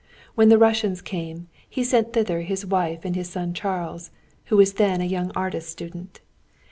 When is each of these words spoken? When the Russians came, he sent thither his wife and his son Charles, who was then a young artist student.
When 0.33 0.49
the 0.49 0.57
Russians 0.57 0.99
came, 0.99 1.47
he 1.69 1.83
sent 1.83 2.11
thither 2.13 2.41
his 2.41 2.65
wife 2.65 3.05
and 3.05 3.15
his 3.15 3.29
son 3.29 3.53
Charles, 3.53 4.09
who 4.45 4.57
was 4.57 4.73
then 4.73 4.99
a 4.99 5.05
young 5.05 5.29
artist 5.35 5.69
student. 5.69 6.21